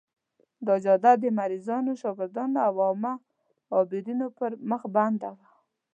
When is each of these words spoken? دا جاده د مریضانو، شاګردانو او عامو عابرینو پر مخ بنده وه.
دا 0.65 0.75
جاده 0.83 1.11
د 1.19 1.23
مریضانو، 1.39 1.91
شاګردانو 2.01 2.59
او 2.67 2.73
عامو 2.85 3.13
عابرینو 3.75 4.27
پر 4.37 4.51
مخ 4.69 4.81
بنده 4.95 5.29
وه. 5.37 5.47